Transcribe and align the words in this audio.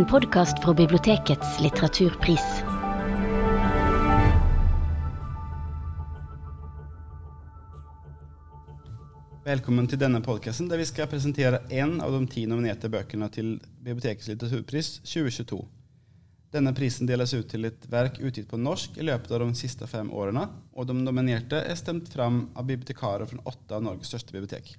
En 0.00 0.06
podkast 0.06 0.62
fra 0.64 0.72
bibliotekets 0.74 1.58
litteraturpris. 1.60 2.44
Velkommen 9.44 9.90
til 9.92 10.00
denne 10.00 10.22
podkasten 10.24 10.70
der 10.72 10.80
vi 10.80 10.88
skal 10.88 11.10
presentere 11.12 11.60
én 11.68 11.98
av 12.00 12.16
de 12.16 12.22
ti 12.32 12.46
nominerte 12.48 12.88
bøkene 12.88 13.28
til 13.34 13.58
Bibliotekets 13.60 14.32
litteraturpris 14.32 14.92
2022. 15.04 15.60
Denne 16.56 16.72
prisen 16.72 17.10
deles 17.10 17.36
ut 17.36 17.52
til 17.52 17.68
et 17.68 17.84
verk 17.92 18.22
utgitt 18.24 18.48
på 18.48 18.56
norsk 18.56 18.96
i 18.96 19.04
løpet 19.04 19.36
av 19.36 19.44
de 19.44 19.52
siste 19.60 19.84
fem 19.84 20.08
årene, 20.08 20.48
og 20.72 20.88
de 20.88 20.96
nominerte 20.96 21.60
er 21.60 21.76
stemt 21.76 22.08
fram 22.08 22.46
av 22.56 22.72
bibliotekarer 22.72 23.28
fra 23.28 23.50
åtte 23.52 23.76
av 23.76 23.84
Norges 23.84 24.14
største 24.14 24.32
bibliotek. 24.32 24.78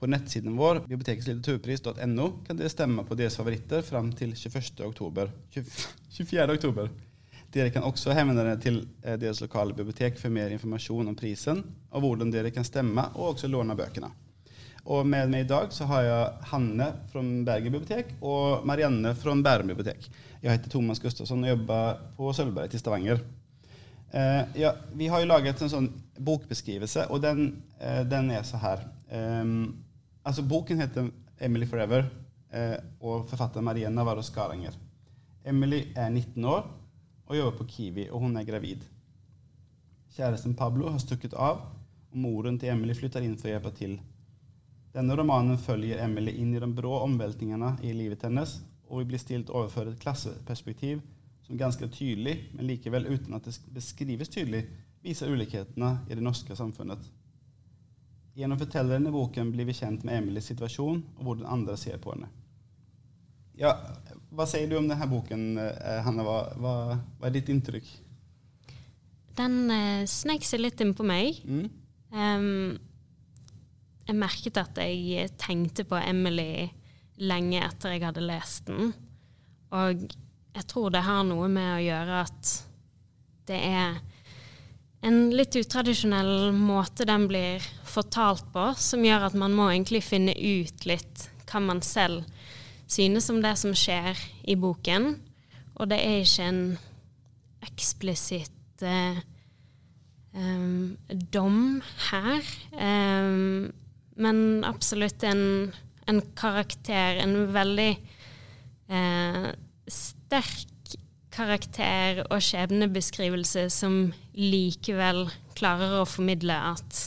På 0.00 0.08
nettsiden 0.08 0.56
vår, 0.56 0.78
biblioteketslitteraturpris.no, 0.88 2.26
kan 2.46 2.56
dere 2.56 2.72
stemme 2.72 3.02
på 3.04 3.16
deres 3.20 3.34
favoritter 3.36 3.82
fram 3.84 4.08
til 4.16 4.32
21. 4.32 4.80
oktober. 4.86 5.28
24. 5.52 6.46
oktober. 6.56 6.88
Dere 7.52 7.72
kan 7.74 7.84
også 7.84 8.14
henvende 8.16 8.46
dere 8.46 8.60
til 8.62 8.78
eh, 9.02 9.18
deres 9.20 9.42
lokale 9.44 9.74
bibliotek 9.76 10.16
for 10.16 10.32
mer 10.32 10.54
informasjon 10.54 11.10
om 11.10 11.18
prisen, 11.18 11.60
og 11.92 12.06
hvordan 12.06 12.32
dere 12.32 12.52
kan 12.54 12.64
stemme 12.64 13.04
og 13.12 13.34
også 13.34 13.50
låne 13.50 13.76
bøkene. 13.76 14.08
Og 14.88 15.04
med 15.04 15.28
meg 15.28 15.44
i 15.44 15.50
dag 15.50 15.68
så 15.76 15.84
har 15.90 16.06
jeg 16.06 16.48
Hanne 16.54 16.86
fra 17.10 17.20
Bergen 17.50 17.74
bibliotek 17.74 18.14
og 18.24 18.64
Marianne 18.66 19.12
fra 19.18 19.34
Bærum 19.36 19.74
bibliotek. 19.74 20.08
Jeg 20.40 20.54
heter 20.54 20.72
Thomas 20.72 21.02
Gustafsson 21.02 21.44
og 21.44 21.52
jobber 21.52 22.00
på 22.16 22.32
Sølvberget 22.32 22.78
i 22.78 22.80
Stavanger. 22.80 23.20
Uh, 24.10 24.42
ja, 24.58 24.72
vi 24.96 25.06
har 25.12 25.20
jo 25.20 25.28
laget 25.28 25.60
en 25.60 25.70
sånn 25.70 25.92
bokbeskrivelse, 26.18 27.04
og 27.12 27.20
den, 27.22 27.60
uh, 27.78 28.00
den 28.08 28.32
er 28.34 28.48
så 28.48 28.58
her. 28.64 28.88
Eh, 29.10 29.44
altså 30.24 30.42
Boken 30.48 30.80
heter 30.80 31.10
'Emily 31.40 31.66
Forever', 31.66 32.04
eh, 32.52 32.76
og 33.00 33.28
forfatter 33.28 33.60
Maria 33.60 33.88
Navarro 33.88 34.22
Skaranger. 34.22 34.76
Emily 35.44 35.82
er 35.96 36.08
19 36.08 36.44
år 36.44 36.70
og 37.26 37.36
jobber 37.36 37.58
på 37.58 37.64
Kiwi, 37.64 38.08
og 38.10 38.20
hun 38.20 38.36
er 38.36 38.44
gravid. 38.44 38.84
Kjæresten 40.16 40.54
Pablo 40.54 40.90
har 40.90 40.98
stukket 40.98 41.34
av, 41.34 41.60
og 42.10 42.16
moren 42.18 42.58
til 42.58 42.68
Emily 42.68 42.94
flytter 42.94 43.22
inn 43.22 43.36
for 43.38 43.48
å 43.48 43.52
hjelpe 43.52 43.70
til. 43.76 44.00
Denne 44.94 45.14
romanen 45.14 45.58
følger 45.58 46.02
Emily 46.02 46.32
inn 46.42 46.54
i 46.54 46.60
de 46.60 46.66
brå 46.74 46.96
omveltningene 47.04 47.76
i 47.86 47.92
livet 47.94 48.22
hennes, 48.26 48.56
og 48.88 48.98
vi 48.98 49.12
blir 49.12 49.22
stilt 49.22 49.50
overfor 49.50 49.86
et 49.86 50.00
klasseperspektiv 50.02 51.00
som 51.46 51.58
ganske 51.58 51.86
tydelig, 51.94 52.50
men 52.54 52.66
likevel 52.66 53.06
uten 53.06 53.34
at 53.34 53.46
det 53.46 53.54
beskrives 53.74 54.28
tydelig, 54.28 54.64
viser 55.02 55.30
ulikhetene 55.30 56.00
i 56.10 56.18
det 56.18 56.24
norske 56.26 56.56
samfunnet. 56.58 57.06
Gjennom 58.40 58.60
fortelleren 58.60 59.06
i 59.06 59.12
boken 59.12 59.50
blir 59.52 59.68
vi 59.68 59.76
kjent 59.76 60.04
med 60.06 60.16
Emilys 60.16 60.46
situasjon 60.48 61.00
og 61.18 61.24
hvordan 61.26 61.48
andre 61.58 61.76
ser 61.76 61.98
på 62.00 62.14
henne. 62.14 62.30
Ja, 63.60 63.74
hva 64.32 64.46
sier 64.48 64.70
du 64.70 64.78
om 64.78 64.86
denne 64.88 65.08
boken, 65.10 65.42
eh, 65.60 65.98
Hanne? 66.06 66.24
Hva, 66.24 66.38
hva, 66.56 66.74
hva 67.18 67.28
er 67.28 67.34
ditt 67.34 67.50
inntrykk? 67.52 67.90
Den 69.36 69.58
eh, 69.74 70.06
snek 70.08 70.46
seg 70.48 70.62
litt 70.62 70.80
inn 70.80 70.94
på 70.96 71.04
meg. 71.04 71.42
Mm? 71.44 71.66
Um, 72.16 72.78
jeg 74.08 74.16
merket 74.18 74.62
at 74.62 74.80
jeg 74.80 75.34
tenkte 75.38 75.84
på 75.86 76.00
Emily 76.00 76.70
lenge 77.20 77.60
etter 77.66 77.92
jeg 77.94 78.06
hadde 78.06 78.24
lest 78.24 78.70
den. 78.70 78.94
Og 79.76 80.08
jeg 80.56 80.66
tror 80.70 80.88
det 80.94 81.04
har 81.06 81.22
noe 81.28 81.50
med 81.52 81.74
å 81.76 81.84
gjøre 81.84 82.24
at 82.24 82.54
det 83.50 83.60
er 83.68 84.00
en 85.00 85.30
litt 85.32 85.56
utradisjonell 85.56 86.52
måte 86.52 87.06
den 87.08 87.26
blir 87.30 87.64
fortalt 87.88 88.44
på, 88.52 88.70
som 88.76 89.04
gjør 89.04 89.30
at 89.30 89.36
man 89.38 89.54
må 89.56 89.70
egentlig 89.70 90.02
finne 90.04 90.34
ut 90.36 90.86
litt 90.88 91.26
hva 91.50 91.62
man 91.64 91.80
selv 91.82 92.26
synes 92.90 93.30
om 93.32 93.40
det 93.42 93.54
som 93.58 93.74
skjer 93.76 94.18
i 94.50 94.56
boken. 94.60 95.14
Og 95.80 95.90
det 95.90 96.00
er 96.04 96.22
ikke 96.24 96.48
en 96.50 96.62
eksplisitt 97.64 98.84
eh, 98.84 99.20
um, 100.34 100.96
dom 101.32 101.80
her. 102.10 102.50
Um, 102.74 103.70
men 104.20 104.42
absolutt 104.68 105.24
en, 105.24 105.70
en, 106.10 106.20
karakter, 106.36 107.22
en 107.22 107.46
veldig 107.54 107.92
eh, 108.92 109.46
sterk 109.88 110.96
karakter 111.30 112.24
og 112.26 112.42
skjebnebeskrivelse 112.42 113.68
som 113.72 114.10
likevel 114.40 115.26
klarer 115.58 116.00
å 116.00 116.08
formidle 116.08 116.56
at 116.72 117.04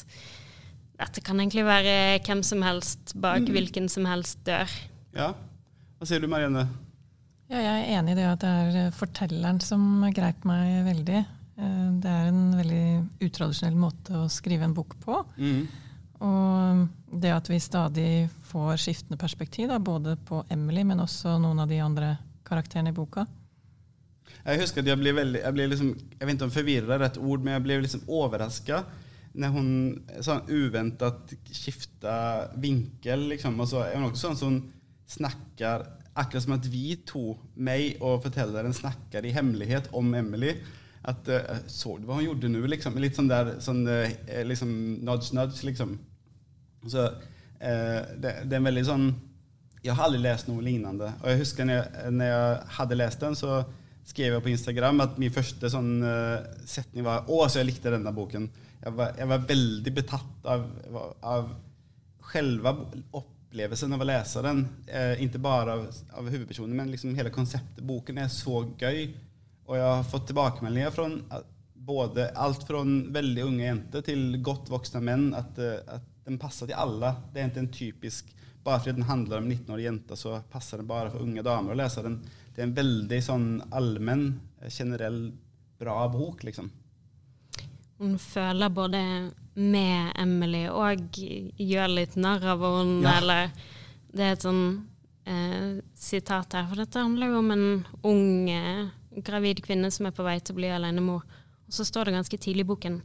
dette 1.02 1.24
kan 1.26 1.40
egentlig 1.42 1.66
være 1.68 2.22
hvem 2.24 2.44
som 2.46 2.62
helst 2.64 3.16
bak 3.20 3.44
mm. 3.44 3.52
hvilken 3.56 3.90
som 3.92 4.06
helst 4.08 4.44
dør. 4.48 4.72
Ja. 5.16 5.34
Hva 5.98 6.08
sier 6.08 6.22
du, 6.24 6.30
Marianne? 6.32 6.68
Ja, 7.52 7.60
jeg 7.60 7.72
er 7.84 8.00
enig 8.00 8.16
i 8.16 8.20
det 8.22 8.28
at 8.30 8.44
det 8.44 8.52
er 8.52 8.94
fortelleren 8.96 9.60
som 9.62 10.06
greip 10.16 10.46
meg 10.48 10.84
veldig. 10.88 11.24
Eh, 11.58 11.90
det 12.02 12.10
er 12.12 12.30
en 12.30 12.46
veldig 12.58 12.86
utradisjonell 13.26 13.78
måte 13.78 14.24
å 14.24 14.30
skrive 14.32 14.68
en 14.68 14.76
bok 14.78 14.96
på. 15.04 15.20
Mm. 15.38 15.64
Og 16.24 17.20
det 17.20 17.34
at 17.36 17.50
vi 17.52 17.60
stadig 17.62 18.12
får 18.50 18.78
skiftende 18.86 19.20
perspektiv, 19.20 19.68
da, 19.70 19.80
både 19.80 20.16
på 20.28 20.44
Emily, 20.54 20.86
men 20.88 21.04
også 21.04 21.36
noen 21.42 21.66
av 21.66 21.70
de 21.70 21.82
andre 21.84 22.16
karakterene 22.48 22.94
i 22.94 22.96
boka. 22.96 23.26
Jeg 24.44 24.60
husker 24.60 24.84
at 24.84 24.90
jeg 24.90 25.00
ble 25.00 25.14
veldig 25.16 25.40
Jeg 25.40 25.56
ble 25.56 25.66
liksom, 25.72 25.90
jeg 25.96 26.28
vet 26.28 26.36
ikke 26.36 26.48
om 26.50 26.54
forvirra 26.54 26.96
er 26.96 27.04
rett 27.06 27.20
ord, 27.22 27.44
men 27.44 27.56
jeg 27.56 27.66
ble 27.66 27.80
liksom 27.86 28.06
overraska 28.12 28.84
når 29.34 29.50
hun 29.56 29.70
sånn 30.22 30.50
uventet 30.52 31.32
skifta 31.50 32.16
vinkel. 32.62 33.32
Liksom, 33.32 33.58
og 33.58 33.70
så 33.70 33.82
er 33.88 33.98
hun 33.98 34.12
også 34.12 34.28
sånn 34.28 34.40
som 34.40 34.60
snakker 35.10 35.88
Akkurat 36.14 36.44
som 36.44 36.54
at 36.54 36.68
vi 36.70 36.92
to, 37.10 37.32
meg 37.58 37.96
og 37.98 38.20
fortelleren, 38.22 38.76
snakker 38.78 39.26
i 39.26 39.32
hemmelighet 39.34 39.88
om 39.98 40.12
Emily. 40.14 40.52
At 41.10 41.26
uh, 41.26 41.56
Så 41.66 41.96
du 41.98 42.06
hva 42.06 42.20
hun 42.20 42.28
gjorde 42.28 42.52
nå? 42.54 42.62
Liksom, 42.70 43.00
litt 43.02 43.18
sånn 43.18 43.32
der 43.32 43.56
sånn, 43.66 43.82
uh, 43.90 44.06
liksom 44.46 44.76
nudge, 45.02 45.32
nudge, 45.34 45.64
liksom. 45.66 45.96
Så 46.86 47.08
uh, 47.10 48.02
det, 48.14 48.44
det, 48.46 48.52
er 48.52 48.60
en 48.60 48.70
veldig 48.70 48.84
sånn 48.86 49.08
Jeg 49.82 49.96
har 49.98 50.06
aldri 50.06 50.22
lest 50.22 50.52
noe 50.52 50.62
lignende. 50.62 51.10
Og 51.24 51.34
jeg 51.34 51.42
husker 51.42 51.66
når 51.66 51.80
jeg, 51.80 52.14
når 52.20 52.30
jeg 52.30 52.62
hadde 52.78 53.00
lest 53.02 53.26
den, 53.26 53.40
så 53.42 53.64
skrev 54.08 54.36
jeg 54.36 54.44
på 54.46 54.52
Instagram 54.52 55.04
at 55.06 55.20
min 55.22 55.34
første 55.34 55.70
sånn, 55.72 55.94
uh, 56.04 56.46
setning 56.68 57.06
var 57.06 57.26
'Å, 57.28 57.48
så 57.48 57.62
jeg 57.62 57.72
likte 57.72 57.94
denne 57.94 58.14
boken'. 58.16 58.50
Jeg 58.84 58.96
var, 58.98 59.14
jeg 59.18 59.28
var 59.32 59.46
veldig 59.48 59.94
betatt 59.96 60.50
av, 60.52 60.66
av 61.24 61.54
selve 62.34 62.74
opplevelsen 63.16 63.94
av 63.96 64.02
å 64.04 64.08
lese 64.10 64.42
den. 64.44 64.66
Eh, 64.88 65.24
ikke 65.24 65.40
bare 65.40 65.78
av, 65.78 65.86
av 66.20 66.28
hovedpersonen, 66.28 66.76
men 66.76 66.92
liksom 66.92 67.16
hele 67.16 67.32
konseptet. 67.32 67.84
Boken 67.86 68.20
er 68.20 68.28
så 68.34 68.66
gøy. 68.80 69.14
Og 69.70 69.78
jeg 69.78 69.88
har 69.88 70.04
fått 70.04 70.28
tilbakemeldinger 70.28 70.92
fra 70.92 71.08
både 71.74 72.30
alt 72.40 72.66
fra 72.68 72.84
veldig 72.84 73.46
unge 73.46 73.64
jenter 73.64 74.04
til 74.04 74.38
godt 74.44 74.72
voksne 74.72 75.02
menn 75.04 75.30
at, 75.36 75.60
at 75.60 76.04
den 76.28 76.40
passer 76.42 76.68
til 76.68 76.80
alle. 76.80 77.14
Det 77.32 77.42
er 77.42 77.52
ikke 77.52 77.64
en 77.64 77.76
typisk 77.80 78.34
Bare 78.64 78.80
fordi 78.80 78.96
den 79.00 79.10
handler 79.10 79.42
om 79.42 79.52
19-årige 79.52 79.90
jenter, 79.90 80.20
så 80.20 80.38
passer 80.52 80.80
den 80.80 80.88
bare 80.88 81.12
for 81.12 81.26
unge 81.26 81.44
damer 81.44 81.76
å 81.76 81.80
lese 81.82 82.06
den 82.06 82.22
det 82.54 82.62
er 82.62 82.68
en 82.68 82.78
veldig 82.78 83.20
sånn 83.26 83.46
allmenn, 83.74 84.28
generell, 84.70 85.20
bra 85.82 86.04
bok, 86.14 86.44
liksom. 86.46 86.70
Hun 87.98 88.18
føler 88.22 88.70
både 88.74 89.00
med 89.58 90.12
Emily 90.20 90.68
og 90.70 91.18
gjør 91.18 91.96
litt 91.96 92.18
narr 92.20 92.46
av 92.54 92.66
henne, 92.68 93.02
ja. 93.02 93.16
eller 93.18 93.72
Det 94.14 94.22
er 94.22 94.36
et 94.36 94.46
sånn 94.46 94.66
eh, 95.26 95.82
sitat 95.98 96.54
her, 96.54 96.68
for 96.70 96.84
dette 96.84 97.02
handler 97.02 97.32
jo 97.32 97.40
om 97.42 97.52
en 97.56 97.66
ung 98.06 98.52
eh, 98.54 98.86
gravid 99.26 99.64
kvinne 99.66 99.90
som 99.94 100.06
er 100.06 100.14
på 100.14 100.26
vei 100.26 100.38
til 100.40 100.54
å 100.54 100.60
bli 100.62 100.70
alenemor. 100.70 101.26
Og 101.66 101.74
så 101.74 101.86
står 101.88 102.06
det 102.06 102.18
ganske 102.20 102.38
tidlig 102.38 102.68
i 102.68 102.70
boken 102.70 103.02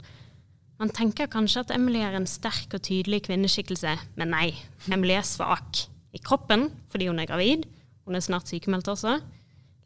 man 0.79 0.91
tenker 0.95 1.27
kanskje 1.27 1.65
at 1.65 1.73
Emily 1.75 1.99
er 1.99 2.15
en 2.15 2.27
sterk 2.29 2.71
og 2.77 2.83
tydelig 2.87 3.25
kvinneskikkelse, 3.27 3.97
men 4.19 4.31
nei. 4.31 4.53
Emily 4.87 5.17
er 5.17 5.27
svak 5.27 5.83
i 6.15 6.21
kroppen 6.23 6.69
fordi 6.91 7.09
hun 7.09 7.19
er 7.19 7.27
gravid. 7.27 7.65
Hun 8.07 8.15
er 8.15 8.23
snart 8.23 8.47
sykemeldt 8.49 8.87
også. 8.89 9.17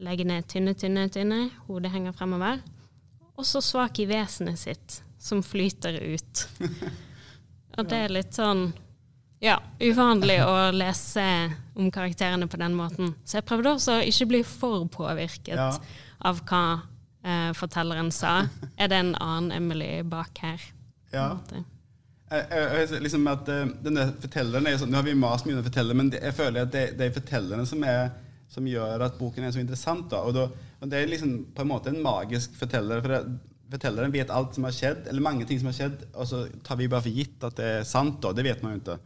Leggene 0.03 0.37
er 0.39 0.45
tynne, 0.47 0.75
tynne, 0.77 1.07
tynne. 1.11 1.47
Hodet 1.65 1.91
henger 1.95 2.13
fremover. 2.15 2.61
Og 3.33 3.47
så 3.49 3.61
svak 3.65 3.97
i 4.03 4.05
vesenet 4.09 4.61
sitt, 4.61 4.99
som 5.17 5.41
flyter 5.43 5.97
ut. 5.97 6.45
Og 7.77 7.89
det 7.89 8.03
er 8.05 8.13
litt 8.13 8.37
sånn 8.37 8.67
ja, 9.43 9.57
uvanlig 9.81 10.37
å 10.45 10.69
lese 10.75 11.25
om 11.73 11.89
karakterene 11.91 12.45
på 12.47 12.59
den 12.61 12.77
måten. 12.77 13.15
Så 13.25 13.39
jeg 13.39 13.47
prøvde 13.49 13.73
også 13.73 13.97
å 13.97 14.05
ikke 14.05 14.29
bli 14.29 14.43
for 14.45 14.85
påvirket 14.93 15.57
ja. 15.57 15.71
av 16.21 16.45
hva 16.45 16.63
eh, 17.25 17.49
fortelleren 17.57 18.13
sa. 18.13 18.43
Er 18.77 18.93
det 18.93 19.01
en 19.01 19.15
annen 19.17 19.51
Emily 19.57 19.97
bak 20.07 20.37
her? 20.45 20.61
Ja. 21.13 21.27
Jeg, 22.33 22.45
jeg, 22.49 23.01
liksom 23.05 23.27
at 23.29 23.49
uh, 23.53 23.67
denne 23.85 24.07
fortelleren 24.17 24.67
er 24.67 24.79
sånn, 24.81 24.89
Nå 24.89 24.97
har 24.97 25.05
vi 25.05 25.13
mast 25.17 25.45
mye 25.45 25.59
om 25.59 25.65
fortelleren, 25.65 25.99
men 25.99 26.13
jeg 26.15 26.33
føler 26.33 26.65
at 26.65 26.71
det, 26.73 26.85
det 26.97 27.07
er 27.07 27.17
fortellerne 27.19 27.65
som 27.69 27.83
er 27.85 28.07
som 28.53 28.67
gjør 28.69 29.01
at 29.07 29.17
boken 29.17 29.47
er 29.47 29.55
så 29.55 29.61
interessant. 29.63 30.05
Da. 30.11 30.21
Og, 30.27 30.35
da, 30.35 30.45
og 30.79 30.91
Det 30.91 30.99
er 30.99 31.09
liksom 31.09 31.33
på 31.55 31.63
en 31.63 31.71
måte 31.71 31.89
en 31.93 32.03
magisk 32.03 32.55
forteller. 32.59 33.01
for 33.01 33.15
det, 33.15 33.23
Fortelleren 33.73 34.13
vet 34.13 34.29
alt 34.29 34.53
som 34.53 34.67
har 34.67 34.75
skjedd, 34.75 35.07
eller 35.09 35.23
mange 35.25 35.47
ting 35.49 35.57
som 35.57 35.71
har 35.71 35.73
skjedd, 35.73 36.03
og 36.13 36.27
så 36.29 36.43
tar 36.61 36.77
vi 36.77 36.89
bare 36.91 37.01
for 37.01 37.15
gitt 37.15 37.41
at 37.47 37.55
det 37.57 37.69
er 37.79 37.87
sant. 37.89 38.19
Da. 38.21 38.33
Det 38.35 38.45
vet 38.45 38.61
man 38.61 38.75
jo 38.75 38.81
ikke. 38.83 38.97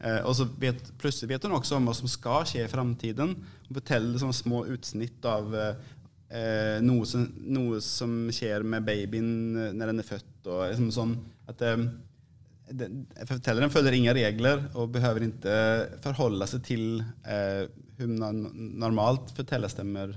Eh, 0.00 0.18
og 0.28 0.34
så 0.36 0.44
vet, 0.60 0.82
plutselig 1.00 1.30
vet 1.30 1.46
hun 1.46 1.56
også 1.56 1.78
om 1.78 1.88
hva 1.88 1.94
som 1.96 2.10
skal 2.10 2.44
skje 2.48 2.66
i 2.66 2.68
framtiden. 2.68 3.32
Hun 3.68 3.78
forteller 3.78 4.20
sånne 4.20 4.36
små 4.36 4.66
utsnitt 4.74 5.24
av 5.24 5.56
eh, 6.30 6.78
noe, 6.84 7.08
som, 7.08 7.26
noe, 7.50 7.80
som, 7.84 8.14
skjer 8.34 8.64
med 8.66 8.86
babyen 8.86 9.32
eh, 9.56 9.74
når 9.76 9.92
den 9.92 10.02
er 10.02 10.08
født. 10.08 10.30
Og 10.46 10.62
liksom 10.70 10.94
sånn 10.94 11.18
at 11.50 11.66
eh, 11.66 11.90
Fortelleren 13.26 13.72
følger 13.74 13.96
ingen 13.96 14.14
regler 14.14 14.60
og 14.78 14.92
behøver 14.94 15.24
ikke 15.26 15.54
forholde 16.04 16.46
seg 16.46 16.60
til 16.68 16.84
eh, 17.26 17.64
hvordan 17.98 18.44
normalt 18.78 19.32
fortellerstemmer 19.34 20.12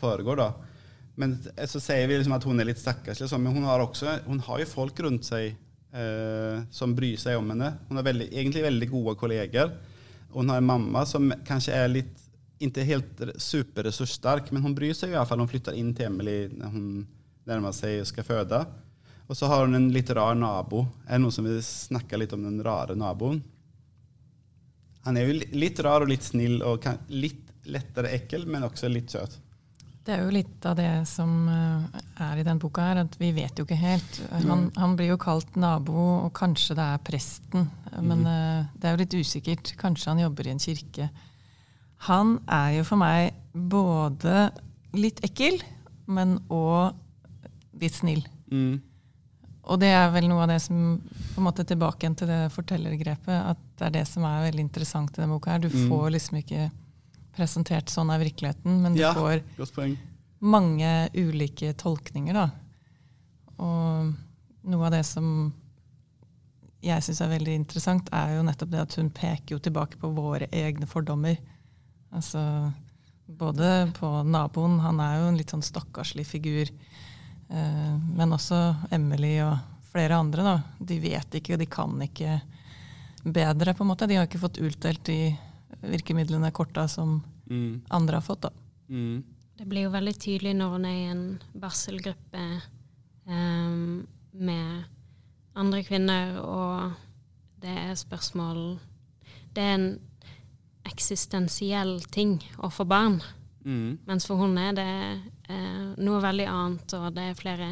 foregår. 0.00 0.42
da. 0.42 0.50
Men 1.16 1.36
så 1.40 1.80
sier 1.80 2.08
vi 2.10 2.18
liksom 2.18 2.34
at 2.36 2.44
hun 2.44 2.60
er 2.60 2.68
litt 2.68 2.82
stakkarslig, 2.82 3.30
men 3.38 3.56
hun 3.56 3.64
har, 3.68 3.80
også, 3.80 4.18
hun 4.26 4.42
har 4.44 4.60
jo 4.60 4.68
folk 4.68 5.00
rundt 5.06 5.24
seg 5.24 5.54
eh, 5.94 6.60
som 6.74 6.94
bryr 6.96 7.16
seg 7.20 7.38
om 7.38 7.52
henne. 7.54 7.72
Hun 7.88 8.00
har 8.00 8.06
veldig, 8.10 8.28
egentlig 8.32 8.66
veldig 8.66 8.90
gode 8.92 9.16
kolleger. 9.20 9.72
Hun 10.34 10.50
har 10.50 10.60
en 10.60 10.68
mamma 10.68 11.04
som 11.06 11.30
kanskje 11.46 11.76
er 11.78 11.92
litt 11.92 12.23
ikke 12.62 12.86
helt 12.86 13.22
superressurssterk, 13.42 14.50
men 14.52 14.62
hun 14.62 14.74
bryr 14.76 14.94
seg 14.96 15.12
i 15.12 15.16
hvert 15.16 15.28
fall. 15.28 15.42
Hun 15.42 15.50
flytter 15.50 15.76
inn 15.78 15.92
til 15.96 16.08
Emily 16.08 16.38
når 16.54 16.74
hun 16.74 16.88
nærmer 17.48 17.74
seg 17.76 18.02
og 18.02 18.10
skal 18.10 18.26
føde. 18.26 18.60
Og 19.26 19.36
så 19.36 19.48
har 19.48 19.64
hun 19.64 19.76
en 19.76 19.90
litt 19.92 20.10
rar 20.14 20.36
nabo. 20.36 20.84
Er 21.06 21.16
det 21.16 21.24
noen 21.24 21.34
som 21.34 21.48
vil 21.48 21.60
snakke 21.64 22.20
litt 22.20 22.34
om 22.36 22.44
den 22.44 22.60
rare 22.64 22.96
naboen? 22.98 23.40
Han 25.04 25.16
er 25.20 25.28
jo 25.28 25.40
litt 25.52 25.80
rar 25.84 26.04
og 26.04 26.12
litt 26.12 26.24
snill 26.24 26.62
og 26.64 26.86
litt 27.12 27.42
lettere 27.64 28.12
ekkel, 28.16 28.44
men 28.48 28.66
også 28.66 28.90
litt 28.92 29.12
søt. 29.12 29.38
Det 30.04 30.12
er 30.12 30.20
jo 30.20 30.32
litt 30.34 30.66
av 30.68 30.74
det 30.76 30.90
som 31.08 31.30
eh, 31.48 32.00
er 32.20 32.40
i 32.40 32.44
den 32.44 32.58
boka 32.60 32.90
her, 32.90 32.98
at 33.06 33.14
vi 33.16 33.30
vet 33.32 33.56
jo 33.56 33.64
ikke 33.64 33.78
helt. 33.80 34.18
Han, 34.44 34.66
han 34.76 34.96
blir 34.98 35.14
jo 35.14 35.20
kalt 35.20 35.56
nabo, 35.56 35.96
og 36.26 36.32
kanskje 36.36 36.76
det 36.76 36.88
er 36.92 37.04
presten. 37.06 37.70
Men 37.94 38.26
mm. 38.26 38.74
det 38.76 38.88
er 38.88 38.92
jo 38.92 39.00
litt 39.00 39.16
usikkert. 39.16 39.72
Kanskje 39.80 40.12
han 40.12 40.20
jobber 40.26 40.48
i 40.48 40.52
en 40.52 40.60
kirke. 40.60 41.08
Han 42.08 42.38
er 42.50 42.78
jo 42.78 42.86
for 42.88 43.00
meg 43.00 43.34
både 43.54 44.50
litt 44.94 45.22
ekkel, 45.24 45.60
men 46.10 46.36
òg 46.52 46.92
litt 47.80 47.96
snill. 47.96 48.22
Mm. 48.52 48.82
Og 49.64 49.80
det 49.80 49.90
er 49.96 50.10
vel 50.12 50.26
noe 50.28 50.44
av 50.44 50.50
det 50.52 50.60
som 50.60 50.98
på 51.00 51.40
en 51.40 51.46
måte 51.46 51.64
tilbake 51.66 52.10
til 52.18 52.28
det 52.28 52.40
fortellergrepet, 52.52 53.36
at 53.54 53.62
det 53.78 53.86
er 53.88 53.94
det 53.96 54.04
som 54.10 54.26
er 54.28 54.50
veldig 54.50 54.64
interessant 54.66 55.14
i 55.16 55.22
denne 55.22 55.32
boka. 55.32 55.54
her. 55.54 55.64
Du 55.64 55.70
mm. 55.72 55.86
får 55.88 56.10
liksom 56.12 56.40
ikke 56.42 56.66
presentert 57.34 57.90
sånn 57.90 58.12
av 58.12 58.20
virkeligheten, 58.22 58.82
men 58.84 58.94
du 58.94 59.00
ja, 59.00 59.14
får 59.16 59.40
mange 60.44 60.92
ulike 61.16 61.72
tolkninger. 61.80 62.36
da. 62.36 62.50
Og 63.64 64.12
noe 64.68 64.86
av 64.86 64.92
det 64.94 65.04
som 65.08 65.26
jeg 66.84 67.04
syns 67.06 67.22
er 67.24 67.32
veldig 67.32 67.56
interessant, 67.56 68.10
er 68.12 68.36
jo 68.36 68.44
nettopp 68.44 68.72
det 68.74 68.82
at 68.82 68.96
hun 69.00 69.08
peker 69.14 69.56
jo 69.56 69.62
tilbake 69.64 69.96
på 70.00 70.12
våre 70.12 70.50
egne 70.52 70.88
fordommer. 70.88 71.38
Altså 72.14 72.72
både 73.26 73.92
på 73.98 74.10
naboen, 74.22 74.78
han 74.80 75.00
er 75.00 75.18
jo 75.18 75.28
en 75.30 75.38
litt 75.38 75.54
sånn 75.54 75.64
stakkarslig 75.64 76.26
figur. 76.28 76.70
Eh, 77.48 77.94
men 78.16 78.34
også 78.36 78.60
Emily 78.94 79.36
og 79.44 79.56
flere 79.92 80.18
andre, 80.18 80.44
da. 80.46 80.56
De 80.78 80.98
vet 81.02 81.38
ikke, 81.38 81.54
og 81.54 81.62
de 81.62 81.68
kan 81.70 81.94
ikke 82.06 82.38
bedre, 83.24 83.74
på 83.74 83.84
en 83.84 83.92
måte. 83.92 84.08
De 84.10 84.18
har 84.18 84.28
ikke 84.28 84.42
fått 84.42 84.60
utdelt 84.62 85.04
de 85.08 85.34
virkemidlene 85.84 86.50
korta 86.54 86.86
som 86.88 87.20
mm. 87.50 87.84
andre 87.94 88.20
har 88.20 88.26
fått, 88.26 88.48
da. 88.48 88.52
Mm. 88.88 89.22
Det 89.54 89.68
blir 89.70 89.86
jo 89.86 89.94
veldig 89.94 90.14
tydelig 90.18 90.56
når 90.58 90.72
hun 90.74 90.86
er 90.88 90.96
i 90.98 91.10
en 91.12 91.24
barselgruppe 91.62 92.42
um, 93.30 94.02
med 94.34 94.82
andre 95.54 95.84
kvinner, 95.86 96.34
og 96.42 96.96
det 97.62 97.76
er 97.84 97.94
spørsmål 97.96 98.58
Det 99.54 99.62
er 99.62 99.76
en 99.76 99.86
eksistensiell 101.04 101.98
ting 102.08 102.38
å 102.64 102.70
få 102.72 102.86
barn. 102.88 103.20
Mm. 103.64 103.98
Mens 104.08 104.26
for 104.28 104.40
henne 104.40 104.70
er 104.70 104.76
det 104.78 104.92
eh, 105.52 105.92
noe 106.00 106.20
veldig 106.24 106.46
annet, 106.48 106.94
og 106.96 107.12
det 107.16 107.26
er 107.28 107.36
flere 107.36 107.68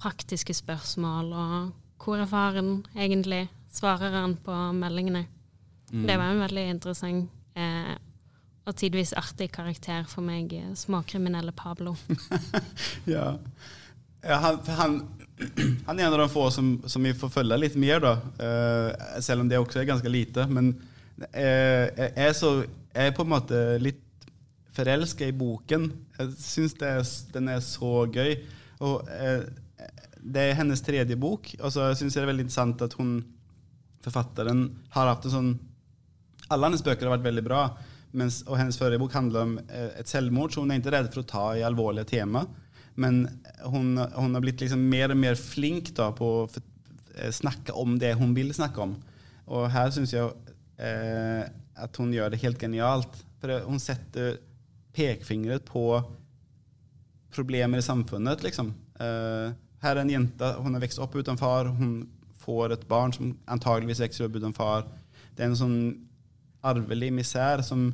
praktiske 0.00 0.54
spørsmål. 0.56 1.32
Og 1.32 2.04
hvor 2.04 2.22
er 2.22 2.30
faren 2.30 2.86
egentlig? 2.96 3.46
Svarer 3.74 4.16
han 4.16 4.36
på 4.40 4.54
meldingene? 4.78 5.26
Mm. 5.92 6.06
Det 6.08 6.16
var 6.16 6.30
en 6.30 6.42
veldig 6.44 6.64
interessant 6.72 7.58
eh, 7.58 7.94
og 8.64 8.76
tidvis 8.80 9.12
artig 9.20 9.50
karakter 9.52 10.06
for 10.08 10.24
meg, 10.24 10.54
eh, 10.56 10.72
småkriminelle 10.78 11.52
Pablo. 11.52 11.96
ja. 13.14 13.34
ja 14.24 14.40
han, 14.40 14.62
han, 14.80 14.98
han, 15.84 15.98
er 15.98 16.06
en 16.06 16.14
av 16.14 16.18
de 16.22 16.30
få 16.32 16.48
som, 16.54 16.78
som 16.88 17.04
vi 17.04 17.12
får 17.12 17.36
følge 17.36 17.60
litt 17.60 17.76
mer, 17.76 18.00
da. 18.00 18.16
Eh, 18.40 19.20
selv 19.20 19.44
om 19.44 19.52
det 19.52 19.60
også 19.60 19.82
er 19.82 19.90
ganske 19.92 20.12
lite. 20.16 20.48
Men 20.48 20.72
jeg, 21.18 22.10
er 22.16 22.32
så, 22.34 22.56
jeg 22.94 23.10
er 23.10 23.14
på 23.14 23.24
en 23.24 23.32
måte 23.34 23.60
litt 23.82 24.02
forelska 24.74 25.28
i 25.28 25.36
boken. 25.36 25.88
Jeg 26.18 26.32
syns 26.42 26.74
den 27.34 27.50
er 27.52 27.62
så 27.62 27.92
gøy. 28.10 28.34
Og 28.82 29.06
uh, 29.06 29.44
det 30.24 30.48
er 30.48 30.58
hennes 30.58 30.82
tredje 30.82 31.16
bok. 31.20 31.52
Og 31.60 31.72
så 31.74 31.92
syns 31.94 32.14
jeg 32.14 32.22
det 32.22 32.26
er 32.26 32.32
veldig 32.32 32.46
interessant 32.48 32.84
at 32.86 32.96
hun, 32.98 33.16
forfatteren, 34.04 34.66
har 34.96 35.12
hatt 35.12 35.28
en 35.28 35.36
sånn 35.38 35.54
Alle 36.52 36.68
hennes 36.68 36.82
bøker 36.84 37.08
har 37.08 37.16
vært 37.16 37.28
veldig 37.30 37.44
bra. 37.46 37.62
Mens, 38.14 38.42
og 38.46 38.58
hennes 38.60 38.76
forrige 38.78 39.00
bok 39.02 39.14
handler 39.16 39.46
om 39.46 39.54
eh, 39.64 39.96
selvmord, 40.04 40.10
självmord, 40.10 40.52
så 40.52 40.62
hun 40.62 40.70
er 40.70 40.78
ikke 40.78 40.92
redd 40.94 41.08
for 41.10 41.22
å 41.22 41.30
ta 41.30 41.44
i 41.56 41.64
alvorlige 41.66 42.10
tema. 42.12 42.44
Men 43.00 43.24
hun, 43.64 43.96
hun 43.96 44.36
har 44.36 44.44
blitt 44.44 44.60
liksom 44.62 44.84
mer 44.92 45.10
og 45.10 45.18
mer 45.18 45.38
flink 45.40 45.90
da, 45.96 46.12
på 46.14 46.28
å 46.44 47.30
snakke 47.34 47.74
om 47.74 47.96
det 47.98 48.12
hun 48.20 48.36
vil 48.36 48.52
snakke 48.54 48.84
om. 48.84 48.92
Og 49.50 49.66
her 49.72 49.90
syns 49.94 50.14
jag 50.14 50.36
eh, 50.76 51.44
att 51.74 51.96
hon 51.96 52.12
gör 52.12 52.30
det 52.30 52.36
helt 52.36 52.60
genialt. 52.60 53.24
För 53.40 53.60
hon 53.60 53.80
sätter 53.80 54.38
pekfingret 54.92 55.64
på 55.64 56.02
problemer 57.30 57.78
i 57.78 57.82
samfunnet. 57.82 58.42
Liksom. 58.42 58.74
Eh, 58.94 59.52
her 59.84 59.96
er 59.96 60.00
en 60.00 60.10
jenta, 60.10 60.54
hun 60.62 60.74
har 60.74 60.80
vokst 60.80 61.02
opp 61.02 61.16
uten 61.16 61.36
far, 61.36 61.64
Hun 61.64 62.08
får 62.38 62.72
et 62.72 62.88
barn 62.88 63.12
som 63.12 63.36
antageligvis 63.46 64.00
vokser 64.00 64.26
opp 64.26 64.36
uten 64.36 64.54
far. 64.56 64.86
Det 65.34 65.44
er 65.44 65.50
en 65.50 65.58
sånn 65.58 65.78
arvelig 66.64 67.10
misær 67.12 67.62
som 67.64 67.88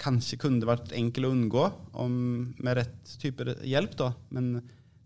kanskje 0.00 0.38
kunne 0.40 0.68
vært 0.68 0.94
enkel 0.96 1.28
å 1.28 1.32
unngå 1.34 1.64
om, 1.92 2.14
med 2.56 2.78
rett 2.80 3.16
type 3.20 3.56
hjelp. 3.66 3.96
Da. 3.98 4.12
Men 4.32 4.52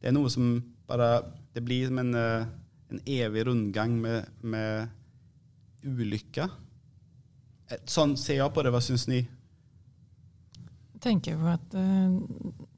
det 0.01 0.11
er 0.11 0.17
noe 0.17 0.31
som 0.31 0.59
bare 0.87 1.25
Det 1.55 1.63
blir 1.63 1.87
som 1.87 1.99
en, 1.99 2.15
eh, 2.19 2.47
en 2.91 3.01
evig 3.07 3.45
rundgang 3.47 3.93
med, 4.01 4.27
med 4.43 4.89
ulykke. 5.87 6.49
Eh, 7.75 7.81
sånn 7.89 8.17
ser 8.21 8.41
jeg 8.41 8.55
på 8.55 8.65
det. 8.65 8.73
Hva 8.75 8.83
syns 8.85 9.07
ni? 9.11 9.23
Jeg 10.95 11.03
tenker 11.05 11.37
jo 11.37 11.49
at 11.53 11.77
uh, 11.77 12.15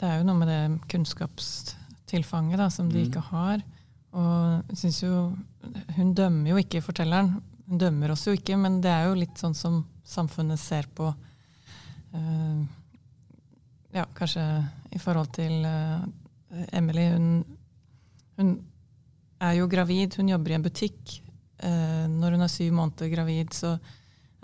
det 0.00 0.08
er 0.08 0.20
jo 0.20 0.26
noe 0.26 0.40
med 0.40 0.50
det 0.50 0.62
kunnskapstilfanget 0.90 2.60
da, 2.60 2.70
som 2.72 2.88
de 2.90 3.02
mm. 3.02 3.08
ikke 3.08 3.24
har. 3.30 3.62
Og 4.16 4.72
jeg 4.72 4.78
synes 4.80 5.02
jo 5.02 5.16
Hun 5.96 6.14
dømmer 6.16 6.52
jo 6.52 6.60
ikke 6.62 6.84
fortelleren. 6.84 7.36
Hun 7.66 7.80
dømmer 7.82 8.12
oss 8.14 8.26
jo 8.28 8.34
ikke, 8.36 8.56
men 8.58 8.80
det 8.80 8.92
er 8.92 9.08
jo 9.08 9.18
litt 9.18 9.40
sånn 9.40 9.54
som 9.58 9.80
samfunnet 10.06 10.60
ser 10.62 10.86
på 10.94 11.10
uh, 11.10 12.60
Ja, 13.96 14.06
kanskje 14.14 14.44
i 14.94 15.00
forhold 15.02 15.32
til 15.36 15.66
uh, 15.66 16.06
Emily. 16.72 17.08
Hun, 17.12 17.44
hun, 18.38 18.56
er 19.42 19.58
jo 19.58 19.66
gravid, 19.68 20.14
hun 20.16 20.30
jobber 20.30 20.54
i 20.54 20.56
en 20.56 20.64
butikk. 20.64 21.16
Uh, 21.60 22.06
når 22.08 22.36
hun 22.36 22.46
er 22.46 22.52
syv 22.52 22.72
måneder 22.78 23.10
gravid, 23.12 23.52
så 23.56 23.74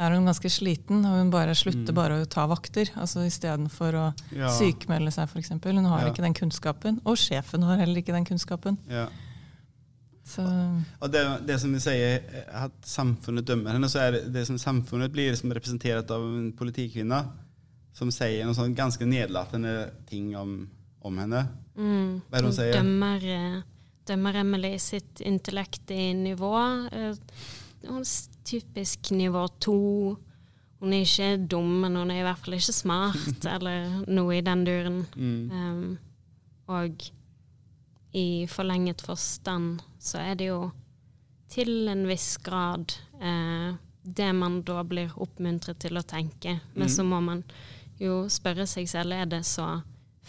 er 0.03 0.17
hun 0.17 0.29
ganske 0.29 0.51
sliten, 0.53 1.05
og 1.09 1.19
hun 1.21 1.33
bare 1.33 1.55
slutter 1.59 1.93
mm. 1.93 1.99
bare 1.99 2.21
å 2.23 2.29
ta 2.31 2.47
vakter. 2.51 2.91
altså 2.99 3.27
Istedenfor 3.29 3.99
å 3.99 4.07
ja. 4.35 4.51
sykemelde 4.57 5.13
seg, 5.15 5.31
f.eks. 5.31 5.53
Hun 5.55 5.91
har 5.91 6.07
ja. 6.07 6.13
ikke 6.13 6.25
den 6.25 6.37
kunnskapen. 6.37 6.99
Og 7.09 7.19
sjefen 7.21 7.67
har 7.69 7.81
heller 7.83 8.03
ikke 8.03 8.17
den 8.17 8.27
kunnskapen. 8.29 8.79
Ja. 8.91 9.07
Så. 10.25 10.43
Og 11.03 11.11
det, 11.13 11.23
det, 11.49 11.59
som 11.61 11.73
de 11.75 11.81
sier, 11.83 12.23
at 12.55 12.75
samfunnet 12.87 13.47
dømmer 13.47 13.77
henne, 13.77 13.91
så 13.91 14.05
er 14.05 14.17
det, 14.17 14.23
det 14.35 14.45
som 14.49 14.61
samfunnet 14.61 15.13
blir 15.13 15.33
liksom 15.33 15.53
representert 15.55 16.13
av 16.15 16.25
en 16.25 16.53
politikvinne 16.57 17.25
som 17.93 18.13
sier 18.15 18.47
noen 18.47 18.57
sånn 18.57 18.77
ganske 18.77 19.05
nedlatende 19.09 19.91
ting 20.09 20.31
om, 20.39 20.63
om 21.05 21.19
henne. 21.21 21.43
Mm. 21.77 22.23
Hva 22.29 22.39
er 22.39 22.41
det 22.41 22.49
hun 22.49 22.57
sier? 22.57 22.79
Dømmer, 22.79 23.27
eh, 23.35 23.59
dømmer 24.09 24.41
Emily 24.41 24.73
sitt 24.81 25.21
intellekt 25.27 25.93
i 25.93 26.13
nivå. 26.17 26.55
Hun 27.87 28.03
er 28.03 28.13
typisk 28.49 29.11
nivå 29.15 29.47
to. 29.63 29.79
Hun 30.83 30.95
er 30.95 31.07
ikke 31.07 31.47
dum, 31.51 31.81
men 31.85 31.97
hun 31.97 32.11
er 32.11 32.23
i 32.23 32.27
hvert 32.27 32.43
fall 32.43 32.59
ikke 32.59 32.75
smart, 32.75 33.47
eller 33.55 34.03
noe 34.11 34.39
i 34.39 34.45
den 34.45 34.65
duren. 34.67 35.03
Mm. 35.17 35.51
Um, 35.51 35.99
og 36.73 37.05
i 38.13 38.47
forlenget 38.51 39.03
forstand 39.05 39.81
så 40.03 40.21
er 40.21 40.35
det 40.39 40.51
jo 40.51 40.67
til 41.53 41.89
en 41.93 42.05
viss 42.09 42.37
grad 42.45 42.93
eh, 43.21 43.73
det 44.03 44.33
man 44.35 44.61
da 44.67 44.83
blir 44.85 45.13
oppmuntret 45.21 45.79
til 45.83 45.99
å 45.99 46.05
tenke. 46.07 46.59
Men 46.75 46.89
mm. 46.89 46.93
så 46.95 47.05
må 47.07 47.21
man 47.23 47.43
jo 48.03 48.25
spørre 48.33 48.67
seg 48.67 48.89
selv 48.91 49.15
er 49.15 49.29
det 49.31 49.45
så 49.47 49.69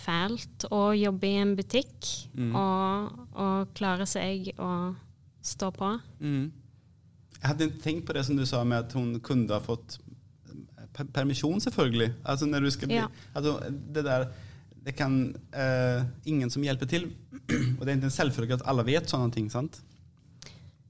fælt 0.04 0.68
å 0.74 0.92
jobbe 0.98 1.30
i 1.30 1.40
en 1.42 1.54
butikk 1.58 2.10
mm. 2.34 2.52
og, 2.58 3.24
og, 3.34 3.74
klare 3.78 4.08
seg 4.10 4.52
å 4.62 4.70
stå 5.44 5.70
på. 5.76 5.92
Mm. 6.20 6.52
Jeg 7.44 7.52
hadde 7.52 7.66
ikke 7.68 7.84
tenkt 7.84 8.06
på 8.08 8.16
det 8.16 8.24
som 8.24 8.38
du 8.40 8.46
sa 8.48 8.62
med 8.64 8.86
at 8.86 8.94
hun 8.96 9.18
kunne 9.20 9.52
ha 9.52 9.60
fått 9.60 9.98
per 10.94 11.10
permisjon, 11.12 11.60
selvfølgelig. 11.60 12.14
Altså 12.24 12.48
når 12.48 12.64
du 12.64 12.72
skal 12.72 12.88
bli, 12.88 13.00
Ja. 13.02 13.08
altså, 13.36 13.58
det 13.68 14.04
der, 14.06 14.28
det 14.86 14.96
kan 14.96 15.36
uh, 15.36 16.06
ingen 16.26 16.50
som 16.50 16.64
hjelper 16.64 16.88
til. 16.88 17.10
Og 17.78 17.82
det 17.84 17.90
er 17.90 17.98
ikke 17.98 18.12
en 18.12 18.16
selvfølge 18.16 18.54
at 18.60 18.66
alle 18.66 18.86
vet 18.88 19.10
sånne 19.10 19.34
ting, 19.34 19.50
sant? 19.52 19.82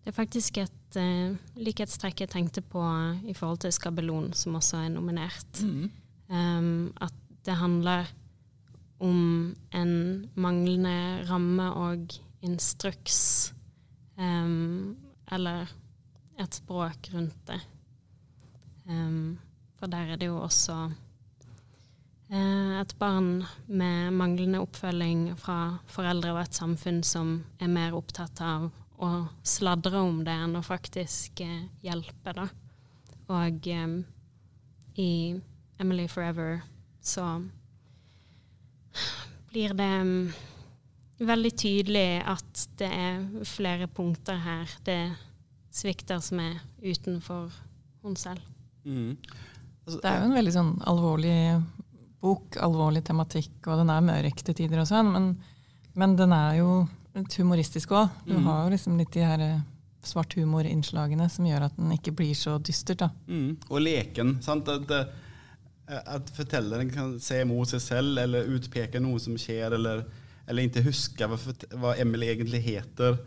Det 0.04 0.12
er 0.12 0.18
faktisk 0.18 0.60
et 0.60 0.98
uh, 1.00 1.34
likhetstrekk 1.56 2.26
jeg 2.26 2.30
tenkte 2.30 2.62
på 2.62 2.84
i 3.26 3.34
forhold 3.34 3.64
til 3.64 3.74
Skabelon, 3.74 4.34
som 4.38 4.60
også 4.60 4.84
er 4.84 4.92
nominert. 4.94 5.64
Um, 5.64 6.92
at 7.02 7.16
det 7.46 7.56
handler 7.60 8.12
om 9.04 9.56
en 9.74 9.96
manglende 10.36 11.24
ramme 11.30 11.66
og 11.76 12.14
instruks, 12.44 13.54
um, 14.18 14.96
eller 15.32 15.72
et 16.40 16.60
språk 16.60 17.10
rundt 17.14 17.40
det. 17.48 17.60
Um, 18.88 19.40
for 19.80 19.92
der 19.92 20.14
er 20.14 20.20
det 20.20 20.28
jo 20.28 20.42
også 20.44 20.76
uh, 22.32 22.80
et 22.82 22.96
barn 23.00 23.44
med 23.68 24.12
manglende 24.12 24.62
oppfølging 24.64 25.32
fra 25.40 25.78
foreldre 25.88 26.34
og 26.34 26.42
et 26.44 26.60
samfunn 26.60 27.04
som 27.08 27.38
er 27.60 27.72
mer 27.72 27.96
opptatt 27.98 28.42
av 28.44 28.70
å 29.04 29.12
sladre 29.44 30.02
om 30.04 30.22
det 30.26 30.36
enn 30.46 30.58
å 30.60 30.66
faktisk 30.66 31.44
uh, 31.46 31.66
hjelpe, 31.84 32.36
da. 32.36 32.48
Og 33.34 33.70
um, 33.72 34.00
i 35.00 35.12
Emily 35.80 36.08
Forever 36.12 36.62
så 37.04 37.28
blir 39.52 39.74
det 39.78 39.92
um, 40.02 40.34
veldig 41.24 41.54
tydelig 41.58 42.08
at 42.26 42.66
det 42.80 42.90
er 42.90 43.46
flere 43.48 43.88
punkter 43.88 44.40
her 44.44 44.72
det 44.86 45.00
svikter 45.74 46.22
som 46.24 46.42
er 46.44 46.60
utenfor 46.84 47.52
hun 48.04 48.18
selv. 48.20 48.42
Mm. 48.86 49.18
Altså, 49.86 50.00
Det 50.00 50.10
er 50.10 50.20
jo 50.20 50.28
en 50.30 50.38
veldig 50.38 50.54
sånn 50.56 50.74
alvorlig 50.88 51.38
bok, 52.24 52.58
alvorlig 52.64 53.04
tematikk, 53.04 53.56
og 53.68 53.82
den 53.82 53.92
er 53.92 54.06
mørk 54.06 54.44
til 54.46 54.56
tider 54.56 54.84
og 54.84 54.88
sånn, 54.88 55.12
men, 55.12 55.30
men 56.00 56.16
den 56.20 56.36
er 56.36 56.60
jo 56.62 56.84
litt 57.18 57.36
humoristisk 57.40 57.92
òg. 57.94 58.14
Du 58.26 58.38
mm. 58.38 58.48
har 58.48 58.64
jo 58.64 58.74
liksom 58.74 58.98
litt 59.00 59.12
de 59.14 59.26
her 59.26 59.44
eh, 59.44 59.60
svart 60.08 60.36
humor-innslagene 60.38 61.28
som 61.32 61.48
gjør 61.48 61.68
at 61.68 61.76
den 61.78 61.92
ikke 61.96 62.16
blir 62.16 62.34
så 62.38 62.58
dystert. 62.64 63.04
da. 63.04 63.12
Mm. 63.28 63.58
Og 63.70 63.84
leken. 63.84 64.38
Sant? 64.46 64.72
At, 64.72 64.92
eh, 64.98 66.02
at 66.16 66.32
fortelleren 66.34 66.92
kan 66.94 67.18
se 67.24 67.44
imot 67.44 67.74
seg 67.74 67.84
selv 67.84 68.24
eller 68.24 68.50
utpeke 68.56 69.04
noe 69.04 69.22
som 69.22 69.38
skjer, 69.40 69.76
eller, 69.78 70.06
eller 70.48 70.70
ikke 70.70 70.88
huske 70.88 71.28
hva, 71.30 71.40
hva 71.76 71.96
Emil 72.02 72.26
egentlig 72.30 72.64
heter. 72.66 73.20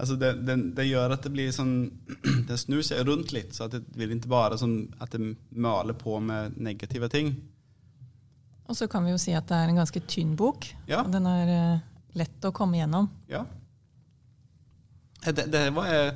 Altså 0.00 0.16
det, 0.16 0.30
det, 0.48 0.56
det 0.76 0.86
gjør 0.88 1.12
at 1.12 1.26
det 1.26 1.32
blir 1.34 1.50
sånn 1.52 1.74
Det 2.48 2.56
snur 2.60 2.80
seg 2.86 3.02
rundt 3.08 3.34
litt, 3.36 3.52
så 3.56 3.68
det 3.68 3.82
blir 3.92 4.14
ikke 4.16 4.30
bare 4.32 4.58
sånn 4.60 4.78
at 5.02 5.12
det 5.12 5.34
maler 5.52 5.96
på 5.98 6.16
med 6.24 6.56
negative 6.56 7.10
ting. 7.12 7.34
Og 8.70 8.78
så 8.78 8.86
kan 8.88 9.04
vi 9.04 9.12
jo 9.12 9.18
si 9.20 9.34
at 9.36 9.48
det 9.50 9.58
er 9.58 9.70
en 9.72 9.80
ganske 9.80 10.00
tynn 10.08 10.36
bok. 10.38 10.68
Ja. 10.88 11.02
og 11.02 11.10
Den 11.12 11.26
er 11.28 11.52
eh, 11.52 11.84
lett 12.18 12.46
å 12.46 12.52
komme 12.54 12.78
gjennom. 12.78 13.10
Ja. 13.30 13.44
Eh, 15.26 15.34
Det, 15.34 15.48
det 15.52 15.64
var, 15.74 15.90
jeg, 15.90 16.14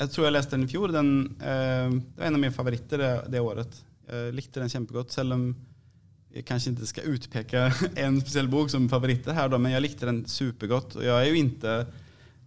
jeg 0.00 0.12
tror 0.12 0.26
jeg 0.26 0.36
leste 0.36 0.56
den 0.58 0.66
i 0.66 0.72
fjor. 0.72 0.92
Den, 0.94 1.12
eh, 1.38 1.94
det 1.94 2.18
var 2.18 2.28
en 2.28 2.38
av 2.40 2.42
mine 2.42 2.56
favoritter 2.56 3.04
det, 3.04 3.12
det 3.32 3.42
året. 3.42 3.78
Jeg 4.12 4.34
likte 4.36 4.60
den 4.60 4.72
kjempegodt, 4.72 5.14
selv 5.14 5.38
om 5.38 5.44
jeg 6.32 6.44
kanskje 6.48 6.72
ikke 6.72 6.88
skal 6.90 7.12
utpeke 7.12 7.64
en 8.04 8.18
spesiell 8.20 8.50
bok 8.50 8.72
som 8.72 8.90
favoritter 8.90 9.36
her, 9.36 9.52
men 9.56 9.72
jeg 9.74 9.84
likte 9.86 10.08
den 10.08 10.24
supergodt. 10.28 10.98
Og 10.98 11.06
jeg 11.06 11.14
er 11.14 11.30
jo 11.30 11.38
ikke 11.46 11.76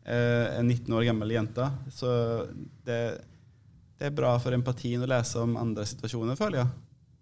eh, 0.06 0.58
en 0.60 0.70
19 0.70 0.94
år 0.96 1.08
gammel 1.10 1.36
jente, 1.36 1.68
så 1.94 2.10
det, 2.86 3.00
det 4.00 4.10
er 4.10 4.16
bra 4.16 4.36
for 4.42 4.56
empatien 4.56 5.04
å 5.04 5.10
lese 5.10 5.42
om 5.42 5.58
andre 5.60 5.86
situasjoner, 5.90 6.38
føler 6.40 6.62
jeg. 6.64 6.74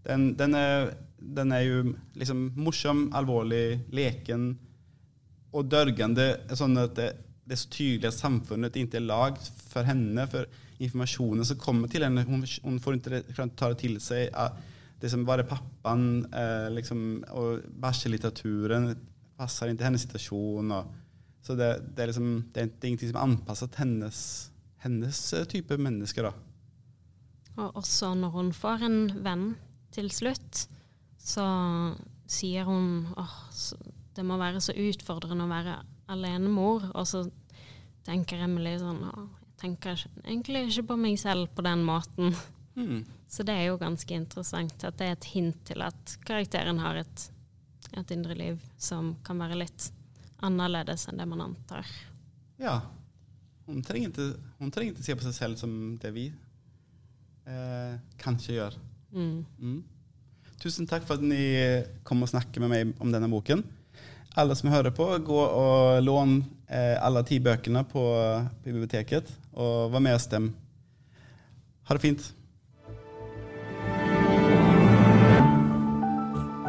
Den, 0.04 0.34
den, 0.40 0.56
er, 0.60 0.90
den 1.18 1.54
er 1.56 1.64
jo 1.64 1.84
liksom 2.20 2.50
morsom, 2.60 3.06
alvorlig, 3.16 3.80
leken 3.96 4.52
og 5.54 5.70
dørgende, 5.72 6.28
sånn 6.58 6.76
at 6.82 6.98
det, 6.98 7.12
det 7.46 7.56
er 7.56 7.62
så 7.62 7.72
tydelig 7.72 8.10
at 8.10 8.20
samfunnet 8.20 8.78
ikke 8.80 9.00
er 9.00 9.08
lagd 9.08 9.48
for 9.70 9.88
henne, 9.88 10.26
for 10.32 10.50
informasjonen 10.84 11.48
som 11.48 11.60
kommer 11.62 11.92
til 11.92 12.06
henne. 12.06 12.26
Hun, 12.28 12.44
hun 12.66 12.80
får 12.84 12.98
ikke 12.98 13.14
det, 13.16 13.24
ta 13.60 13.70
det 13.72 13.80
til 13.84 14.00
seg. 14.04 14.30
at 14.34 14.58
Det 15.00 15.12
som 15.12 15.26
bare 15.28 15.46
pappaen 15.48 16.26
eh, 16.32 16.70
liksom, 16.74 17.24
og 17.36 17.64
bæsjelitteraturen 17.84 18.94
passer 19.38 19.72
ikke 19.72 19.88
hennes 19.88 20.06
situasjon. 20.08 20.72
Og, 20.72 21.00
så 21.44 21.56
det, 21.60 21.70
det, 21.92 22.04
er 22.04 22.10
liksom, 22.12 22.32
det, 22.54 22.62
er, 22.62 22.72
ingenting 22.88 23.10
som 23.10 23.20
er 23.20 23.28
anpasset 23.28 23.76
hennes, 23.82 24.20
hennes 24.84 25.20
eh, 25.36 25.46
type 25.52 25.76
mennesker. 25.78 26.30
da. 26.30 26.34
Og 27.60 27.82
også 27.84 28.14
når 28.16 28.32
hun 28.38 28.52
får 28.56 28.86
en 28.88 29.00
venn 29.26 29.50
til 29.94 30.08
slutt, 30.14 30.64
så 31.20 31.46
sier 32.30 32.68
hun 32.68 33.10
åh, 33.20 33.36
det 34.16 34.24
må 34.26 34.38
være 34.40 34.62
så 34.64 34.76
utfordrende 34.78 35.46
å 35.46 35.52
være 35.52 35.78
alenemor. 36.14 36.88
Og 36.96 37.08
så 37.12 37.26
tenker 38.08 38.46
Emily 38.46 38.78
sånn 38.80 39.04
åh, 39.10 39.28
jeg 39.44 39.60
tenker 39.68 40.00
ikke, 40.00 40.14
egentlig 40.24 40.64
ikke 40.70 40.88
på 40.94 41.00
meg 41.00 41.20
selv 41.20 41.52
på 41.56 41.66
den 41.66 41.84
måten. 41.88 42.32
Mm. 42.76 43.04
Så 43.30 43.44
det 43.46 43.54
er 43.58 43.68
jo 43.68 43.82
ganske 43.82 44.16
interessant 44.16 44.88
at 44.88 44.96
det 45.00 45.10
er 45.10 45.18
et 45.18 45.28
hint 45.34 45.60
til 45.68 45.84
at 45.86 46.16
karakteren 46.26 46.80
har 46.84 47.04
et, 47.04 47.28
et 47.94 48.16
indre 48.16 48.36
liv 48.38 48.64
som 48.82 49.14
kan 49.28 49.44
være 49.44 49.60
litt 49.60 49.92
annerledes 50.44 51.08
enn 51.10 51.22
det 51.22 51.28
man 51.30 51.46
antar. 51.50 51.88
Ja. 52.62 52.80
Hun 53.68 53.80
trenger, 53.86 54.12
ikke, 54.12 54.42
hun 54.60 54.72
trenger 54.76 54.92
ikke 54.94 55.06
se 55.06 55.16
på 55.16 55.24
seg 55.24 55.36
selv 55.38 55.60
som 55.62 55.72
det 56.02 56.12
vi 56.16 56.26
eh, 57.48 57.94
kanskje 58.20 58.58
gjør. 58.58 58.76
Mm. 59.16 59.46
Mm. 59.60 59.80
Tusen 60.60 60.88
takk 60.90 61.06
for 61.08 61.20
at 61.20 61.24
ni 61.24 61.46
kom 62.08 62.24
og 62.24 62.32
snakket 62.32 62.60
med 62.64 62.74
meg 62.74 62.94
om 63.04 63.12
denne 63.14 63.32
boken. 63.32 63.64
Alle 64.40 64.56
som 64.58 64.72
hører 64.74 64.94
på, 64.96 65.06
gå 65.24 65.40
og 65.40 66.04
lån 66.04 66.38
eh, 66.68 66.96
alle 67.00 67.24
ti 67.28 67.40
bøkene 67.44 67.86
på 67.88 68.04
biblioteket, 68.66 69.30
og 69.54 69.94
vær 69.94 70.04
med 70.04 70.18
og 70.18 70.24
stem. 70.24 70.54
Ha 71.88 71.98
det 71.98 72.04
fint. 72.04 72.32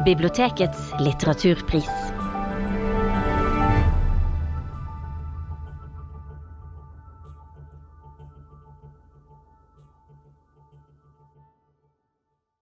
Bibliotekets 0.05 0.91
litteraturpris. 1.01 2.14